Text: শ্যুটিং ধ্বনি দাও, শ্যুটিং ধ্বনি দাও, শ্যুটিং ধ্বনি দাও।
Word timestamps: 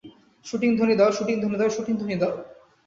শ্যুটিং 0.45 0.69
ধ্বনি 0.77 0.95
দাও, 0.95 1.09
শ্যুটিং 1.11 1.35
ধ্বনি 1.41 1.57
দাও, 1.57 1.69
শ্যুটিং 1.69 1.93
ধ্বনি 1.99 2.15
দাও। 2.21 2.33